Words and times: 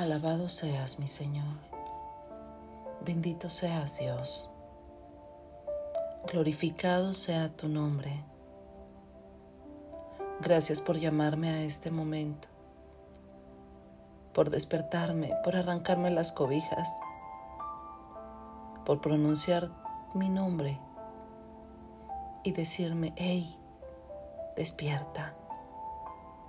Alabado 0.00 0.48
seas, 0.48 0.98
mi 0.98 1.06
Señor. 1.06 1.58
Bendito 3.04 3.50
seas, 3.50 3.98
Dios. 3.98 4.50
Glorificado 6.26 7.12
sea 7.12 7.54
tu 7.54 7.68
nombre. 7.68 8.24
Gracias 10.40 10.80
por 10.80 10.98
llamarme 10.98 11.50
a 11.50 11.62
este 11.64 11.90
momento, 11.90 12.48
por 14.32 14.48
despertarme, 14.48 15.34
por 15.44 15.54
arrancarme 15.54 16.10
las 16.10 16.32
cobijas, 16.32 16.98
por 18.86 19.02
pronunciar 19.02 19.68
mi 20.14 20.30
nombre 20.30 20.80
y 22.42 22.52
decirme, 22.52 23.12
hey, 23.16 23.54
despierta, 24.56 25.34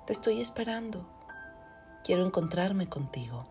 te 0.06 0.14
estoy 0.14 0.40
esperando, 0.40 1.06
quiero 2.04 2.26
encontrarme 2.26 2.88
contigo. 2.88 3.46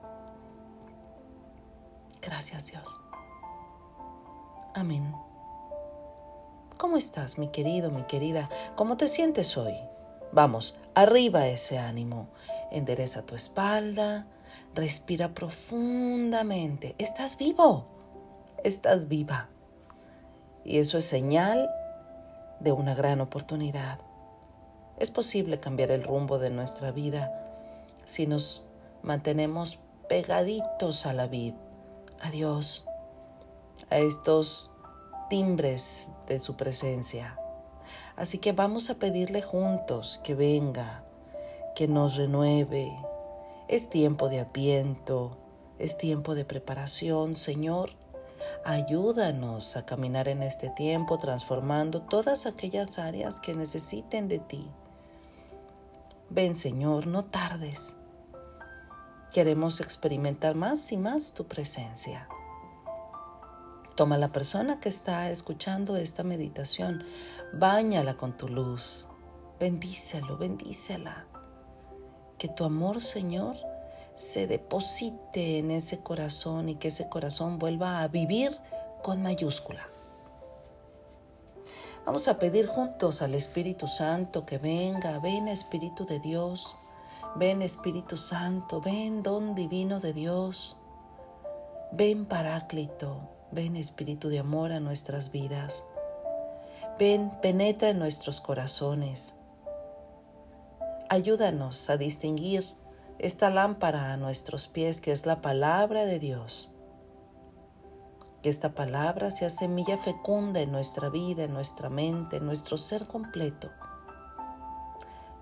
Gracias 2.22 2.66
Dios. 2.66 3.00
Amén. 4.74 5.14
¿Cómo 6.76 6.96
estás, 6.96 7.38
mi 7.38 7.48
querido, 7.48 7.90
mi 7.90 8.04
querida? 8.04 8.48
¿Cómo 8.76 8.96
te 8.96 9.08
sientes 9.08 9.56
hoy? 9.56 9.74
Vamos, 10.32 10.78
arriba 10.94 11.46
ese 11.48 11.78
ánimo. 11.78 12.28
Endereza 12.70 13.26
tu 13.26 13.34
espalda, 13.34 14.26
respira 14.74 15.30
profundamente. 15.34 16.94
Estás 16.98 17.36
vivo, 17.36 17.84
estás 18.64 19.08
viva. 19.08 19.48
Y 20.64 20.78
eso 20.78 20.98
es 20.98 21.04
señal 21.04 21.68
de 22.60 22.72
una 22.72 22.94
gran 22.94 23.20
oportunidad. 23.20 23.98
Es 24.98 25.10
posible 25.10 25.60
cambiar 25.60 25.90
el 25.90 26.04
rumbo 26.04 26.38
de 26.38 26.50
nuestra 26.50 26.92
vida 26.92 27.49
si 28.10 28.26
nos 28.26 28.64
mantenemos 29.02 29.78
pegaditos 30.08 31.06
a 31.06 31.12
la 31.12 31.28
vid, 31.28 31.54
a 32.20 32.32
Dios, 32.32 32.84
a 33.88 33.98
estos 33.98 34.72
timbres 35.28 36.08
de 36.26 36.40
su 36.40 36.56
presencia. 36.56 37.38
Así 38.16 38.38
que 38.38 38.50
vamos 38.50 38.90
a 38.90 38.96
pedirle 38.96 39.42
juntos 39.42 40.20
que 40.24 40.34
venga, 40.34 41.04
que 41.76 41.86
nos 41.86 42.16
renueve. 42.16 42.90
Es 43.68 43.90
tiempo 43.90 44.28
de 44.28 44.40
adviento, 44.40 45.38
es 45.78 45.96
tiempo 45.96 46.34
de 46.34 46.44
preparación, 46.44 47.36
Señor. 47.36 47.90
Ayúdanos 48.64 49.76
a 49.76 49.86
caminar 49.86 50.26
en 50.26 50.42
este 50.42 50.68
tiempo 50.70 51.20
transformando 51.20 52.02
todas 52.02 52.46
aquellas 52.46 52.98
áreas 52.98 53.38
que 53.38 53.54
necesiten 53.54 54.26
de 54.26 54.40
ti. 54.40 54.68
Ven, 56.28 56.56
Señor, 56.56 57.06
no 57.06 57.24
tardes. 57.24 57.94
Queremos 59.32 59.80
experimentar 59.80 60.56
más 60.56 60.90
y 60.90 60.96
más 60.96 61.34
tu 61.34 61.46
presencia. 61.46 62.26
Toma 63.94 64.18
la 64.18 64.32
persona 64.32 64.80
que 64.80 64.88
está 64.88 65.30
escuchando 65.30 65.96
esta 65.96 66.24
meditación, 66.24 67.04
báñala 67.52 68.16
con 68.16 68.36
tu 68.36 68.48
luz, 68.48 69.06
bendícelo, 69.60 70.36
bendícela. 70.36 71.26
Que 72.38 72.48
tu 72.48 72.64
amor, 72.64 73.02
Señor, 73.02 73.56
se 74.16 74.48
deposite 74.48 75.58
en 75.58 75.70
ese 75.70 76.02
corazón 76.02 76.68
y 76.68 76.74
que 76.74 76.88
ese 76.88 77.08
corazón 77.08 77.60
vuelva 77.60 78.02
a 78.02 78.08
vivir 78.08 78.58
con 79.00 79.22
mayúscula. 79.22 79.86
Vamos 82.04 82.26
a 82.26 82.40
pedir 82.40 82.66
juntos 82.66 83.22
al 83.22 83.34
Espíritu 83.34 83.86
Santo 83.86 84.44
que 84.44 84.58
venga, 84.58 85.20
ven 85.20 85.46
Espíritu 85.46 86.04
de 86.04 86.18
Dios, 86.18 86.74
ven 87.36 87.62
Espíritu 87.62 88.16
Santo, 88.16 88.80
ven 88.80 89.22
don 89.22 89.54
divino 89.54 90.00
de 90.00 90.12
Dios, 90.12 90.78
ven 91.92 92.26
Paráclito, 92.26 93.30
Ven 93.52 93.74
Espíritu 93.74 94.28
de 94.28 94.38
amor 94.38 94.70
a 94.70 94.78
nuestras 94.78 95.32
vidas. 95.32 95.84
Ven, 97.00 97.32
penetra 97.42 97.88
en 97.88 97.98
nuestros 97.98 98.40
corazones. 98.40 99.34
Ayúdanos 101.08 101.90
a 101.90 101.96
distinguir 101.96 102.64
esta 103.18 103.50
lámpara 103.50 104.12
a 104.12 104.16
nuestros 104.16 104.68
pies 104.68 105.00
que 105.00 105.10
es 105.10 105.26
la 105.26 105.42
palabra 105.42 106.04
de 106.04 106.20
Dios. 106.20 106.72
Que 108.40 108.50
esta 108.50 108.72
palabra 108.76 109.32
sea 109.32 109.50
semilla 109.50 109.98
fecunda 109.98 110.60
en 110.60 110.70
nuestra 110.70 111.08
vida, 111.08 111.42
en 111.42 111.52
nuestra 111.52 111.90
mente, 111.90 112.36
en 112.36 112.46
nuestro 112.46 112.78
ser 112.78 113.08
completo. 113.08 113.68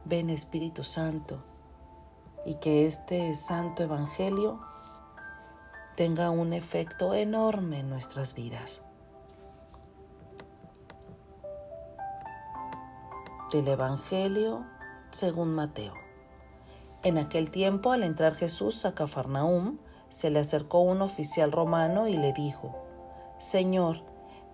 Ven 0.07 0.31
Espíritu 0.31 0.83
Santo 0.83 1.45
y 2.49 2.55
que 2.55 2.87
este 2.87 3.35
santo 3.35 3.83
evangelio 3.83 4.59
tenga 5.97 6.31
un 6.31 6.55
efecto 6.55 7.13
enorme 7.13 7.81
en 7.81 7.91
nuestras 7.91 8.35
vidas. 8.35 8.87
Del 13.53 13.69
Evangelio 13.69 14.65
según 15.11 15.55
Mateo. 15.55 15.93
En 17.03 17.19
aquel 17.19 17.51
tiempo, 17.51 17.93
al 17.93 18.03
entrar 18.03 18.35
Jesús 18.35 18.87
a 18.87 18.95
Cafarnaúm, 18.95 19.77
se 20.09 20.31
le 20.31 20.39
acercó 20.39 20.81
un 20.81 21.03
oficial 21.03 21.53
romano 21.53 22.09
y 22.09 22.17
le 22.17 22.33
dijo, 22.33 22.79
Señor, 23.37 24.01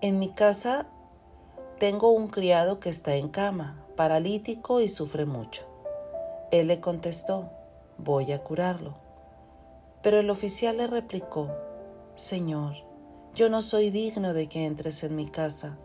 en 0.01 0.19
mi 0.19 0.31
casa 0.31 0.89
tengo 1.79 2.11
un 2.11 2.27
criado 2.27 2.81
que 2.81 2.89
está 2.89 3.15
en 3.15 3.29
cama, 3.29 3.85
paralítico 3.95 4.81
y 4.81 4.89
sufre 4.89 5.27
mucho. 5.27 5.65
Él 6.51 6.67
le 6.67 6.81
contestó, 6.81 7.51
voy 7.99 8.33
a 8.33 8.43
curarlo. 8.43 8.95
Pero 10.03 10.21
el 10.21 10.31
oficial 10.31 10.77
le 10.77 10.87
replicó, 10.87 11.49
Señor, 12.15 12.75
yo 13.35 13.49
no 13.49 13.63
soy 13.63 13.91
digno 13.91 14.35
de 14.35 14.49
que 14.49 14.67
entres 14.67 15.03
en 15.03 15.17
mi 15.17 15.27
casa. 15.27 15.77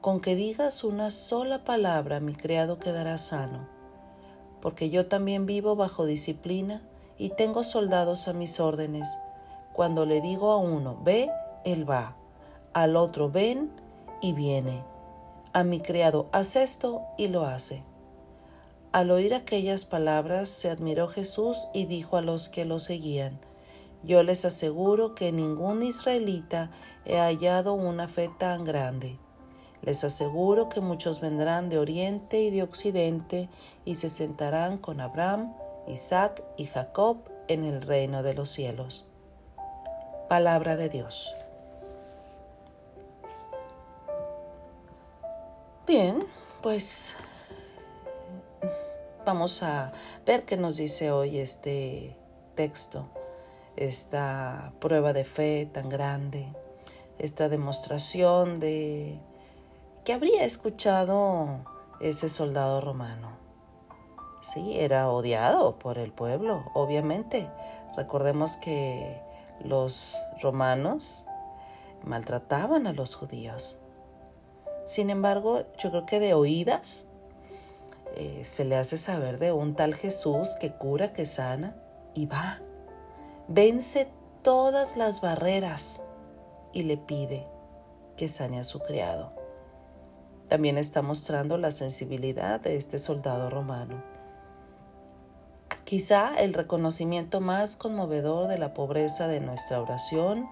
Con 0.00 0.20
que 0.20 0.34
digas 0.34 0.84
una 0.84 1.10
sola 1.10 1.64
palabra 1.64 2.20
mi 2.20 2.34
criado 2.34 2.78
quedará 2.78 3.18
sano, 3.18 3.68
porque 4.60 4.90
yo 4.90 5.06
también 5.06 5.44
vivo 5.44 5.76
bajo 5.76 6.06
disciplina 6.06 6.82
y 7.18 7.30
tengo 7.30 7.64
soldados 7.64 8.28
a 8.28 8.32
mis 8.32 8.60
órdenes. 8.60 9.18
Cuando 9.72 10.06
le 10.06 10.20
digo 10.20 10.52
a 10.52 10.56
uno, 10.56 10.98
ve, 11.02 11.30
él 11.64 11.88
va, 11.88 12.16
al 12.72 12.96
otro, 12.96 13.30
ven, 13.30 13.70
y 14.20 14.32
viene. 14.32 14.82
A 15.52 15.64
mi 15.64 15.80
criado, 15.80 16.28
haz 16.32 16.56
esto, 16.56 17.02
y 17.16 17.28
lo 17.28 17.44
hace. 17.44 17.82
Al 18.98 19.12
oír 19.12 19.32
aquellas 19.32 19.84
palabras 19.84 20.50
se 20.50 20.68
admiró 20.68 21.06
Jesús 21.06 21.68
y 21.72 21.86
dijo 21.86 22.16
a 22.16 22.20
los 22.20 22.48
que 22.48 22.64
lo 22.64 22.80
seguían, 22.80 23.38
yo 24.02 24.24
les 24.24 24.44
aseguro 24.44 25.14
que 25.14 25.30
ningún 25.30 25.84
israelita 25.84 26.72
he 27.04 27.16
hallado 27.16 27.74
una 27.74 28.08
fe 28.08 28.28
tan 28.40 28.64
grande. 28.64 29.16
Les 29.82 30.02
aseguro 30.02 30.68
que 30.68 30.80
muchos 30.80 31.20
vendrán 31.20 31.68
de 31.68 31.78
oriente 31.78 32.40
y 32.40 32.50
de 32.50 32.64
occidente 32.64 33.48
y 33.84 33.94
se 33.94 34.08
sentarán 34.08 34.78
con 34.78 35.00
Abraham, 35.00 35.54
Isaac 35.86 36.42
y 36.56 36.66
Jacob 36.66 37.18
en 37.46 37.62
el 37.62 37.82
reino 37.82 38.24
de 38.24 38.34
los 38.34 38.50
cielos. 38.50 39.06
Palabra 40.28 40.74
de 40.74 40.88
Dios. 40.88 41.32
Bien, 45.86 46.18
pues 46.62 47.14
vamos 49.28 49.62
a 49.62 49.92
ver 50.24 50.46
qué 50.46 50.56
nos 50.56 50.78
dice 50.78 51.10
hoy 51.10 51.38
este 51.38 52.16
texto 52.54 53.10
esta 53.76 54.72
prueba 54.80 55.12
de 55.12 55.24
fe 55.24 55.68
tan 55.70 55.90
grande, 55.90 56.48
esta 57.18 57.50
demostración 57.50 58.58
de 58.58 59.20
que 60.06 60.14
habría 60.14 60.44
escuchado 60.44 61.60
ese 62.00 62.30
soldado 62.30 62.80
romano. 62.80 63.36
Sí, 64.40 64.78
era 64.78 65.10
odiado 65.10 65.78
por 65.78 65.98
el 65.98 66.10
pueblo, 66.10 66.64
obviamente. 66.72 67.50
Recordemos 67.98 68.56
que 68.56 69.20
los 69.62 70.16
romanos 70.40 71.26
maltrataban 72.02 72.86
a 72.86 72.94
los 72.94 73.14
judíos. 73.14 73.78
Sin 74.86 75.10
embargo, 75.10 75.66
yo 75.76 75.90
creo 75.90 76.06
que 76.06 76.18
de 76.18 76.32
oídas 76.32 77.10
eh, 78.18 78.44
se 78.44 78.64
le 78.64 78.76
hace 78.76 78.96
saber 78.96 79.38
de 79.38 79.52
un 79.52 79.74
tal 79.74 79.94
Jesús 79.94 80.56
que 80.60 80.72
cura, 80.72 81.12
que 81.12 81.24
sana 81.24 81.76
y 82.14 82.26
va 82.26 82.60
vence 83.48 84.10
todas 84.42 84.96
las 84.98 85.22
barreras 85.22 86.04
y 86.72 86.82
le 86.82 86.98
pide 86.98 87.46
que 88.16 88.28
sane 88.28 88.60
a 88.60 88.64
su 88.64 88.78
criado. 88.80 89.32
También 90.48 90.78
está 90.78 91.02
mostrando 91.02 91.56
la 91.56 91.70
sensibilidad 91.70 92.60
de 92.60 92.76
este 92.76 92.98
soldado 92.98 93.50
romano. 93.50 94.02
Quizá 95.84 96.38
el 96.38 96.52
reconocimiento 96.52 97.40
más 97.40 97.76
conmovedor 97.76 98.48
de 98.48 98.58
la 98.58 98.74
pobreza 98.74 99.26
de 99.26 99.40
nuestra 99.40 99.80
oración 99.80 100.46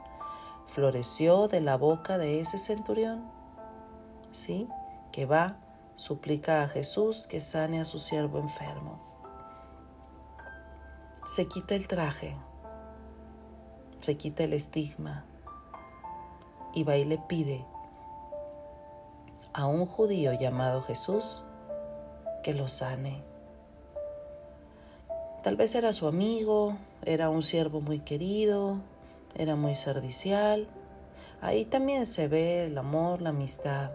floreció 0.67 1.49
de 1.49 1.61
la 1.61 1.77
boca 1.77 2.17
de 2.17 2.41
ese 2.41 2.59
centurión. 2.59 3.31
Sí, 4.31 4.69
que 5.13 5.27
va, 5.27 5.59
suplica 5.97 6.63
a 6.63 6.69
Jesús 6.69 7.27
que 7.27 7.41
sane 7.41 7.81
a 7.81 7.85
su 7.85 7.99
siervo 7.99 8.39
enfermo. 8.39 9.01
Se 11.27 11.49
quita 11.49 11.75
el 11.75 11.89
traje, 11.89 12.37
se 14.01 14.17
quita 14.17 14.45
el 14.45 14.53
estigma 14.53 15.25
y 16.73 16.85
va 16.85 16.97
y 16.97 17.05
le 17.05 17.19
pide 17.19 17.65
a 19.53 19.67
un 19.67 19.87
judío 19.87 20.35
llamado 20.35 20.83
Jesús 20.83 21.45
que 22.45 22.53
lo 22.53 22.69
sane. 22.69 23.25
Tal 25.43 25.57
vez 25.57 25.75
era 25.75 25.93
su 25.93 26.07
amigo, 26.07 26.77
era 27.03 27.31
un 27.31 27.43
siervo 27.43 27.81
muy 27.81 28.01
querido, 28.01 28.79
era 29.35 29.57
muy 29.57 29.75
servicial. 29.75 30.69
Ahí 31.41 31.65
también 31.65 32.05
se 32.05 32.29
ve 32.29 32.67
el 32.67 32.77
amor, 32.77 33.23
la 33.23 33.31
amistad, 33.31 33.91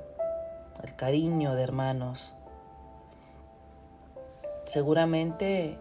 el 0.83 0.95
cariño 0.95 1.55
de 1.55 1.63
hermanos. 1.63 2.35
Seguramente 4.63 5.77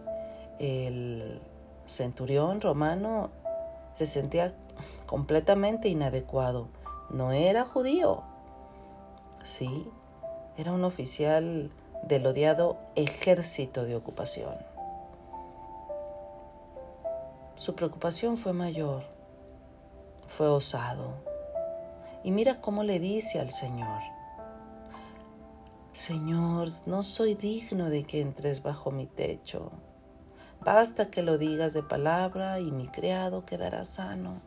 el 0.59 1.41
centurión 1.85 2.61
romano 2.61 3.29
se 3.93 4.05
sentía 4.05 4.53
completamente 5.05 5.89
inadecuado. 5.89 6.67
No 7.09 7.31
era 7.31 7.65
judío. 7.65 8.23
Sí, 9.43 9.89
era 10.57 10.71
un 10.71 10.83
oficial 10.83 11.71
del 12.03 12.25
odiado 12.25 12.77
ejército 12.95 13.85
de 13.85 13.95
ocupación. 13.95 14.55
Su 17.55 17.75
preocupación 17.75 18.37
fue 18.37 18.53
mayor, 18.53 19.03
fue 20.27 20.47
osado. 20.47 21.13
Y 22.23 22.31
mira 22.31 22.61
cómo 22.61 22.83
le 22.83 22.99
dice 22.99 23.39
al 23.39 23.51
Señor, 23.51 24.01
Señor, 25.93 26.69
no 26.85 27.03
soy 27.03 27.35
digno 27.35 27.89
de 27.89 28.03
que 28.03 28.21
entres 28.21 28.63
bajo 28.63 28.91
mi 28.91 29.07
techo. 29.07 29.73
Basta 30.61 31.11
que 31.11 31.21
lo 31.21 31.37
digas 31.37 31.73
de 31.73 31.83
palabra 31.83 32.61
y 32.61 32.71
mi 32.71 32.87
criado 32.87 33.45
quedará 33.45 33.83
sano. 33.83 34.41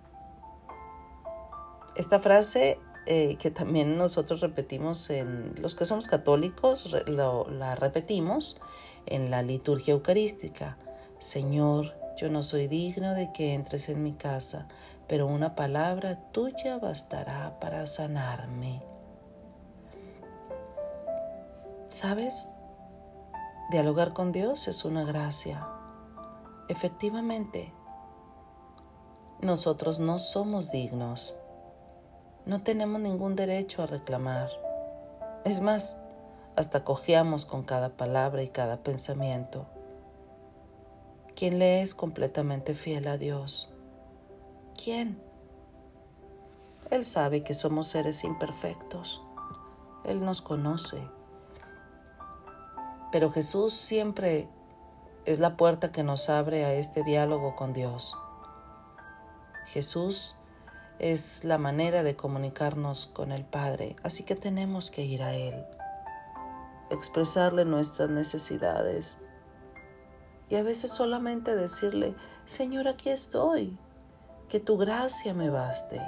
Esta 1.97 2.19
frase 2.19 2.79
eh, 3.07 3.37
que 3.39 3.51
también 3.51 3.99
nosotros 3.99 4.41
repetimos 4.41 5.11
en 5.11 5.55
los 5.61 5.75
que 5.75 5.85
somos 5.85 6.09
católicos, 6.09 6.97
la 7.07 7.75
repetimos 7.75 8.59
en 9.05 9.31
la 9.31 9.43
liturgia 9.43 9.93
eucarística. 9.93 10.79
Señor, 11.19 11.95
yo 12.17 12.31
no 12.31 12.43
soy 12.43 12.69
digno 12.69 13.13
de 13.13 13.33
que 13.33 13.53
entres 13.53 13.91
en 13.91 14.03
mi 14.03 14.15
casa, 14.15 14.67
pero 15.07 15.27
una 15.27 15.55
palabra 15.55 16.31
tuya 16.33 16.79
bastará 16.79 17.59
para 17.61 17.87
sanarme. 17.87 18.94
¿Sabes? 21.95 22.49
Dialogar 23.71 24.15
con 24.15 24.33
Dios 24.33 24.67
es 24.67 24.85
una 24.85 25.05
gracia. 25.05 25.65
Efectivamente, 26.69 27.73
nosotros 29.41 30.01
no 30.01 30.19
somos 30.19 30.73
dignos. 30.73 31.37
No 32.47 32.65
tenemos 32.65 33.01
ningún 33.01 33.37
derecho 33.37 33.85
a 33.85 33.87
reclamar. 33.87 34.51
Es 35.45 35.61
más, 35.61 36.03
hasta 36.57 36.83
cojeamos 36.83 37.45
con 37.45 37.63
cada 37.63 37.91
palabra 37.91 38.43
y 38.43 38.49
cada 38.49 38.79
pensamiento. 38.79 39.67
¿Quién 41.37 41.61
le 41.61 41.81
es 41.81 41.95
completamente 41.95 42.75
fiel 42.75 43.07
a 43.07 43.19
Dios? 43.19 43.73
¿Quién? 44.83 45.23
Él 46.91 47.05
sabe 47.05 47.45
que 47.45 47.55
somos 47.55 47.87
seres 47.87 48.25
imperfectos. 48.25 49.23
Él 50.05 50.25
nos 50.25 50.43
conoce. 50.43 50.99
Pero 53.15 53.31
Jesús 53.31 53.75
siempre 53.75 54.49
es 55.25 55.39
la 55.39 55.57
puerta 55.57 55.93
que 55.93 56.03
nos 56.03 56.29
abre 56.29 56.65
a 56.65 56.73
este 56.73 57.05
diálogo 57.05 57.55
con 57.55 57.73
Dios. 57.73 58.19
Jesús 59.67 60.37
es 60.99 61.45
la 61.45 61.57
manera 61.57 62.03
de 62.03 62.17
comunicarnos 62.17 63.07
con 63.07 63.31
el 63.31 63.45
Padre, 63.45 63.95
así 64.03 64.25
que 64.25 64.35
tenemos 64.35 64.91
que 64.91 65.05
ir 65.05 65.23
a 65.23 65.33
Él, 65.33 65.55
expresarle 66.91 67.65
nuestras 67.65 68.11
necesidades 68.11 69.19
y 70.51 70.57
a 70.57 70.65
veces 70.65 70.91
solamente 70.91 71.55
decirle, 71.55 72.17
Señor, 72.47 72.89
aquí 72.89 73.11
estoy, 73.11 73.79
que 74.49 74.59
tu 74.59 74.77
gracia 74.77 75.35
me 75.35 75.51
baste. 75.51 76.01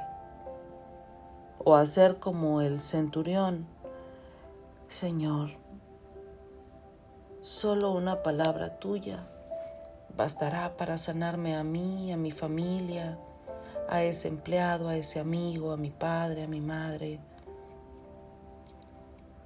O 1.59 1.77
hacer 1.77 2.19
como 2.19 2.63
el 2.63 2.81
centurión, 2.81 3.69
Señor, 4.89 5.66
Solo 7.47 7.93
una 7.93 8.25
palabra 8.25 8.81
tuya 8.81 9.25
bastará 10.17 10.77
para 10.77 10.99
sanarme 10.99 11.55
a 11.55 11.63
mí, 11.63 12.11
a 12.11 12.17
mi 12.17 12.33
familia, 12.33 13.19
a 13.89 14.03
ese 14.03 14.27
empleado, 14.27 14.89
a 14.89 14.97
ese 14.97 15.21
amigo, 15.21 15.71
a 15.71 15.77
mi 15.77 15.91
padre, 15.91 16.43
a 16.43 16.49
mi 16.49 16.61
madre. 16.61 17.21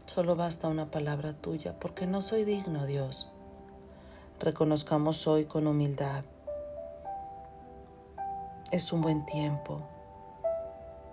Solo 0.06 0.34
basta 0.34 0.66
una 0.68 0.90
palabra 0.90 1.34
tuya, 1.34 1.78
porque 1.78 2.06
no 2.06 2.22
soy 2.22 2.44
digno, 2.44 2.86
Dios. 2.86 3.32
Reconozcamos 4.38 5.26
hoy 5.26 5.44
con 5.44 5.66
humildad. 5.66 6.24
Es 8.70 8.94
un 8.94 9.02
buen 9.02 9.26
tiempo. 9.26 9.82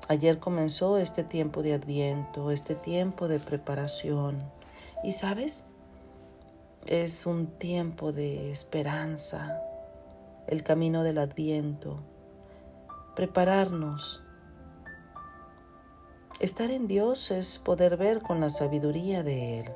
Ayer 0.08 0.40
comenzó 0.40 0.98
este 0.98 1.26
tiempo 1.26 1.64
de 1.64 1.74
adviento, 1.74 2.50
este 2.50 2.76
tiempo 2.76 3.28
de 3.28 3.42
preparación. 3.42 4.42
¿Y 5.04 5.12
sabes? 5.12 5.68
Es 6.86 7.26
un 7.26 7.48
tiempo 7.48 8.14
de 8.14 8.52
esperanza, 8.52 9.62
el 10.48 10.64
camino 10.64 11.04
del 11.04 11.18
adviento, 11.18 12.00
prepararnos. 13.16 14.24
Estar 16.40 16.72
en 16.72 16.88
Dios 16.88 17.32
es 17.32 17.60
poder 17.60 17.98
ver 17.98 18.22
con 18.22 18.40
la 18.40 18.50
sabiduría 18.50 19.24
de 19.24 19.60
Él. 19.60 19.72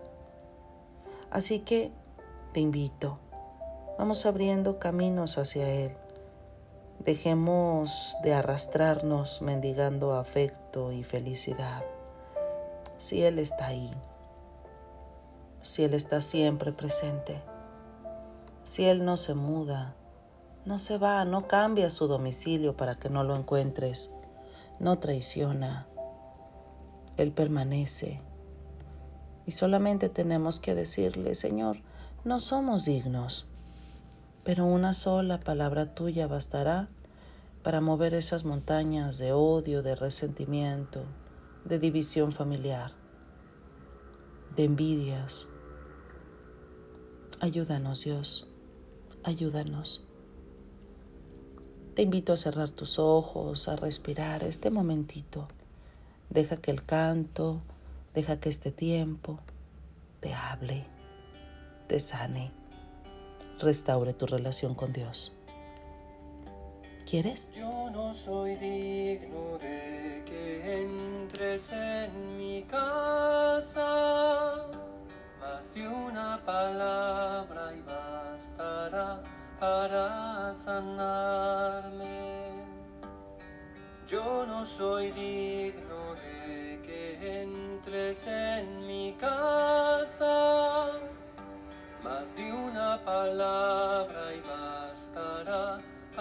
Así 1.32 1.60
que 1.60 1.92
te 2.54 2.60
invito, 2.60 3.18
vamos 3.98 4.26
abriendo 4.26 4.80
caminos 4.80 5.38
hacia 5.38 5.70
Él. 5.70 5.94
Dejemos 7.00 8.16
de 8.24 8.34
arrastrarnos 8.34 9.42
mendigando 9.42 10.14
afecto 10.14 10.92
y 10.94 11.04
felicidad. 11.04 11.84
Si 12.96 13.24
Él 13.24 13.40
está 13.40 13.68
ahí 13.68 13.92
si 15.62 15.84
Él 15.84 15.94
está 15.94 16.22
siempre 16.22 16.72
presente. 16.72 17.42
Si 18.64 18.86
Él 18.86 19.06
no 19.06 19.18
se 19.18 19.34
muda, 19.34 19.96
no 20.66 20.78
se 20.78 20.98
va, 20.98 21.26
no 21.26 21.48
cambia 21.48 21.90
su 21.90 22.08
domicilio 22.08 22.78
para 22.78 22.96
que 22.96 23.10
no 23.10 23.24
lo 23.24 23.36
encuentres, 23.36 24.14
no 24.80 25.00
traiciona, 25.00 25.88
Él 27.18 27.32
permanece. 27.32 28.22
Y 29.46 29.52
solamente 29.52 30.10
tenemos 30.10 30.60
que 30.60 30.76
decirle, 30.76 31.36
Señor, 31.36 31.78
no 32.24 32.40
somos 32.40 32.86
dignos, 32.86 33.48
pero 34.44 34.66
una 34.66 34.94
sola 34.94 35.40
palabra 35.40 35.94
tuya 35.94 36.28
bastará 36.28 36.90
para 37.64 37.82
mover 37.82 38.14
esas 38.14 38.46
montañas 38.46 39.18
de 39.18 39.34
odio, 39.34 39.84
de 39.84 39.96
resentimiento, 39.96 41.04
de 41.66 41.80
división 41.80 42.32
familiar, 42.32 42.92
de 44.56 44.64
envidias, 44.66 45.48
Ayúdanos 47.42 48.04
Dios, 48.04 48.46
ayúdanos. 49.24 50.04
Te 51.96 52.04
invito 52.04 52.34
a 52.34 52.38
cerrar 52.38 52.70
tus 52.70 53.00
ojos, 53.00 53.68
a 53.68 53.76
respirar 53.76 54.44
este 54.44 54.70
momentito. 54.70 55.48
Deja 56.30 56.58
que 56.58 56.70
el 56.70 56.86
canto, 56.86 57.62
deja 58.14 58.40
que 58.40 58.50
este 58.50 58.70
tiempo 58.70 59.40
te 60.20 60.36
hable, 60.36 60.86
te 61.88 62.00
sane, 62.00 62.52
restaure 63.60 64.14
tu 64.14 64.28
relación 64.28 64.76
con 64.76 64.94
Dios. 64.94 65.34
¿Quieres? 67.10 67.52
Yo 67.56 67.90
no 67.90 68.14
soy 68.14 68.54
digno 68.58 69.21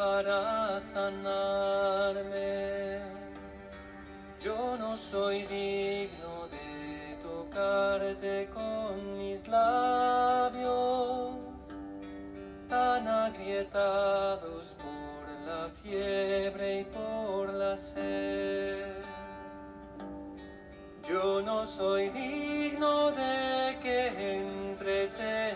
para 0.00 0.80
sanarme. 0.80 2.33
Yo 4.42 4.76
no 4.78 4.97
soy 4.97 5.42
digno 5.42 6.49
de 6.57 7.16
tocarte 7.23 8.49
con 8.54 9.21
labios 9.49 11.33
tan 12.69 13.07
agrietados 13.07 14.76
por 14.85 15.23
la 15.47 15.69
fiebre 15.83 16.80
y 16.80 16.85
por 16.85 17.52
la 17.52 17.76
sed. 17.76 19.04
Yo 21.07 21.42
no 21.42 21.66
soy 21.66 22.09
digno 22.09 23.11
de 23.11 23.78
que 23.83 23.99
entres 24.38 25.21
en 25.21 25.50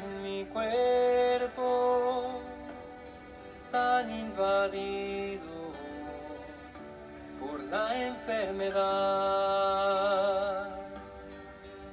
enfermedad. 8.55 8.85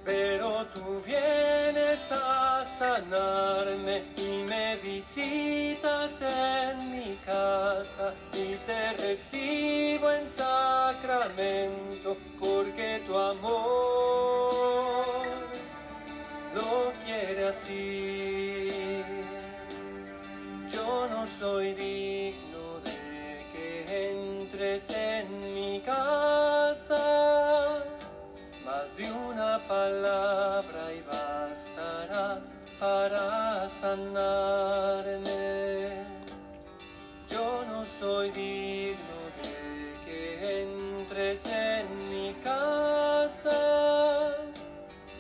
Pero 0.04 0.66
tú 0.74 1.02
vienes 1.06 2.12
a 2.12 2.66
sanarme 2.66 4.02
y 4.18 4.44
me 4.44 4.76
visitas 4.78 6.24
en 6.24 6.92
mi 6.92 7.16
casa 7.26 8.14
y 8.34 8.56
te 8.66 8.94
recibo 8.94 10.12
en 10.12 10.28
sacramento 10.28 12.18
porque 12.40 13.02
tu 13.06 13.16
amor 13.16 15.06
lo 16.56 16.92
quiere 17.06 17.48
así. 17.50 19.04
Yo 20.72 21.08
no 21.10 21.28
soy 21.28 21.74
digno 21.74 22.01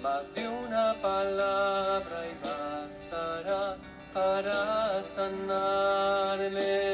más 0.02 0.34
de 0.34 0.48
una 0.48 0.94
palabra 1.02 2.26
y 2.26 2.34
bastará 2.44 3.78
para 4.14 5.02
sanarme. 5.04 6.91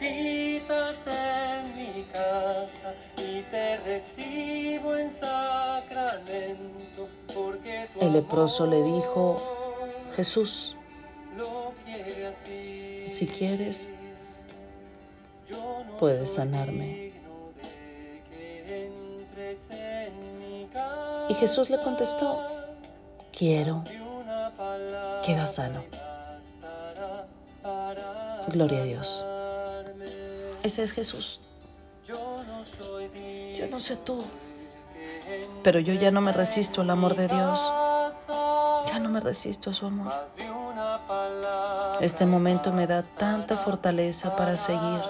Visitas 0.00 1.06
en 1.06 1.76
mi 1.76 2.02
casa 2.04 2.94
y 3.16 3.42
te 3.42 3.76
recibo 3.78 4.96
en 4.96 5.10
sacramento 5.10 7.08
porque 7.32 7.88
tu 7.92 8.00
El 8.04 8.12
leproso 8.14 8.66
le 8.66 8.82
dijo, 8.82 9.36
Jesús, 10.16 10.74
lo 11.36 11.74
quiere 11.84 12.26
así. 12.26 13.06
si 13.08 13.26
quieres, 13.26 13.92
no 15.50 15.98
puedes 15.98 16.34
sanarme. 16.34 17.12
Y 21.28 21.34
Jesús 21.34 21.70
le 21.70 21.78
contestó, 21.78 22.40
quiero, 23.36 23.82
queda 25.24 25.46
sano. 25.46 25.84
Gloria 28.48 28.80
a 28.80 28.84
Dios. 28.84 29.24
Ese 30.64 30.82
es 30.82 30.92
Jesús. 30.92 31.40
Yo 32.06 32.16
no 33.70 33.80
sé 33.80 33.96
tú, 33.96 34.24
pero 35.62 35.78
yo 35.78 35.92
ya 35.92 36.10
no 36.10 36.22
me 36.22 36.32
resisto 36.32 36.80
al 36.80 36.88
amor 36.88 37.14
de 37.16 37.28
Dios. 37.28 37.60
Ya 38.86 38.98
no 38.98 39.10
me 39.10 39.20
resisto 39.20 39.70
a 39.70 39.74
su 39.74 39.84
amor. 39.84 40.10
Este 42.00 42.24
momento 42.24 42.72
me 42.72 42.86
da 42.86 43.02
tanta 43.02 43.58
fortaleza 43.58 44.34
para 44.36 44.56
seguir. 44.56 45.02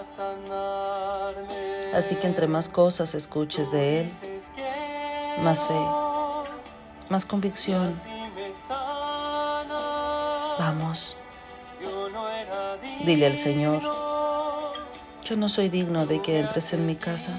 Así 1.95 2.17
que 2.17 2.27
entre 2.27 2.49
más 2.49 2.69
cosas 2.69 3.15
escuches 3.15 3.71
de 3.71 4.01
Él, 4.01 4.13
más 5.39 5.65
fe, 5.65 5.81
más 7.09 7.25
convicción. 7.25 7.95
Vamos, 10.59 11.17
dile 13.05 13.27
al 13.27 13.37
Señor, 13.37 14.04
yo 15.25 15.37
no 15.37 15.49
soy 15.49 15.71
digno 15.71 16.07
de 16.07 16.21
que 16.21 16.39
entres 16.39 16.75
en 16.75 16.85
mi 16.85 16.97
casa, 16.97 17.33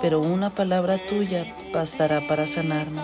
pero 0.00 0.20
una 0.20 0.50
palabra 0.50 0.98
tuya 0.98 1.44
bastará 1.72 2.20
para 2.28 2.46
sanarme. 2.46 3.02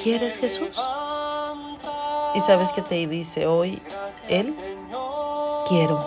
¿Quieres 0.00 0.38
Jesús? 0.38 0.80
¿Y 2.34 2.40
sabes 2.40 2.70
qué 2.72 2.82
te 2.82 3.06
dice 3.08 3.46
hoy 3.46 3.82
Él? 4.28 4.54
Quiero. 5.66 5.98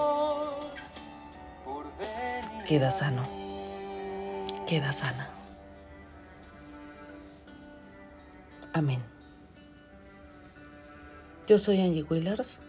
Queda 2.66 2.92
sano. 2.92 3.24
Queda 4.66 4.94
sana. 4.94 5.30
Amén. 8.72 9.04
Yo 11.46 11.58
soy 11.58 11.82
Angie 11.82 12.04
Willers 12.04 12.60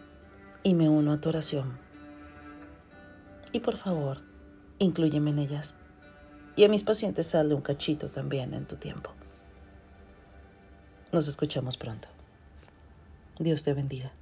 y 0.64 0.75
me 0.75 0.88
uno 0.88 1.12
a 1.12 1.21
tu 1.21 1.28
oración. 1.28 1.78
Y 3.52 3.61
por 3.61 3.76
favor, 3.76 4.23
inclúyeme 4.78 5.30
en 5.30 5.38
ellas. 5.38 5.75
Y 6.56 6.64
a 6.64 6.68
mis 6.68 6.82
pacientes 6.82 7.26
sale 7.26 7.54
un 7.54 7.61
cachito 7.61 8.09
también 8.09 8.54
en 8.54 8.66
tu 8.66 8.76
tiempo. 8.76 9.11
Nos 11.12 11.28
escuchamos 11.28 11.76
pronto. 11.76 12.09
Dios 13.38 13.62
te 13.62 13.75
bendiga. 13.75 14.12